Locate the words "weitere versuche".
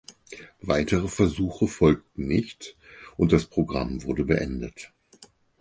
0.63-1.67